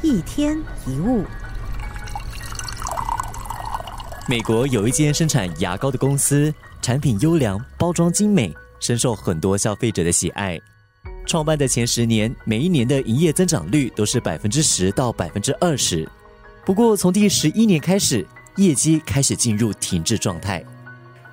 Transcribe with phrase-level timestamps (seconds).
[0.00, 0.56] 一天
[0.86, 1.24] 一物。
[4.28, 10.56] 美国有一间生产牙膏的公司，产品优良，包装精美，深受很多消费者的喜爱。
[11.26, 16.08] 创办的前十年，每一年的营业增长率都是百分之十到百分之二十。
[16.64, 18.24] 不过，从第十一年开始，
[18.56, 20.64] 业绩开始进入停滞状态。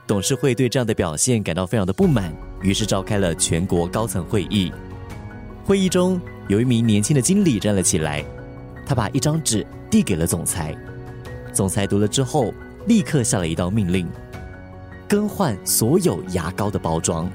[0.07, 4.71] 董事会对这样的表现感到非常的不满，于是召开了全国高层会议。
[5.63, 8.23] 会议中，有一名年轻的经理站了起来，
[8.85, 10.75] 他把一张纸递给了总裁。
[11.51, 12.53] 总裁读了之后。
[12.87, 14.07] 立刻下了一道命令，
[15.07, 17.27] 更换所有牙膏的包装。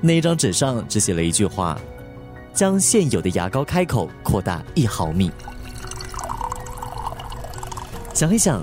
[0.00, 1.76] 那一张纸上只写了一句话：
[2.52, 5.32] 将现有的牙膏开口扩大一毫米。
[8.12, 8.62] 想一想，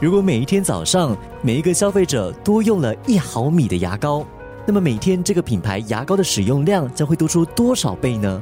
[0.00, 4.24] 如果每一天早上每一个消费者多用了一毫米的牙膏，
[4.64, 8.40] 那么每天这个品牌牙膏的使用量将会多出多少倍呢？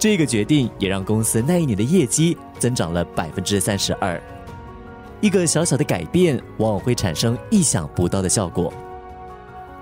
[0.00, 4.18] 这个决定也让公司那一年的业绩增长了百分之三十二。
[5.20, 8.72] 一个小小的改变，往往会产生意想不到的效果。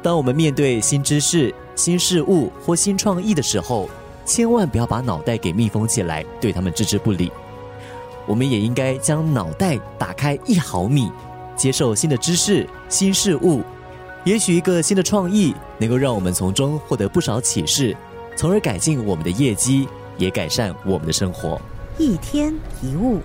[0.02, 3.88] 当我们面对新知识、新事物或新创意的时候，
[4.24, 7.30] 千万不要把脑袋给密封起来，对他们置之不理。
[8.26, 11.12] 我们也应该将脑袋打开一毫米，
[11.54, 13.62] 接受新的知识、新事物。
[14.24, 17.96] 也许一个新的创意能够让我们从中获得不少启示，
[18.34, 21.60] 从而改进我们的业绩，也改善我们的生活。
[21.96, 23.22] 一天一物。